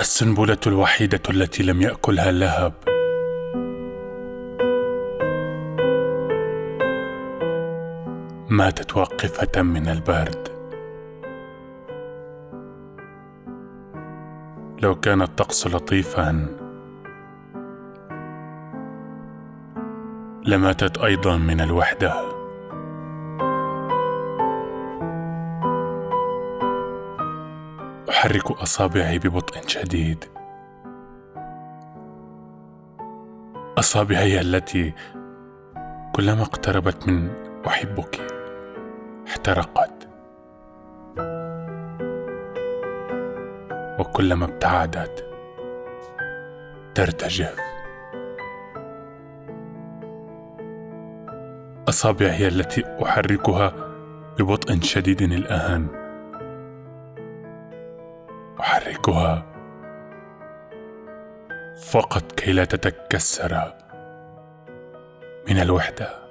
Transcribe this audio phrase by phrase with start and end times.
[0.00, 2.72] السنبلة الوحيدة التي لم يأكلها اللهب.
[8.48, 10.48] ماتت واقفة من البرد.
[14.82, 16.46] لو كان الطقس لطيفا
[20.44, 22.37] لماتت أيضا من الوحدة.
[28.08, 30.24] أحرك أصابعي ببطء شديد.
[33.78, 34.92] أصابعي التي
[36.14, 37.30] كلما اقتربت من
[37.66, 38.20] أحبك
[39.28, 40.08] احترقت.
[43.98, 45.24] وكلما ابتعدت
[46.94, 47.56] ترتجف.
[51.88, 53.72] أصابعي هي التي أحركها
[54.38, 55.97] ببطء شديد الآن.
[58.88, 59.44] احركها
[61.76, 63.72] فقط كي لا تتكسر
[65.48, 66.27] من الوحدة.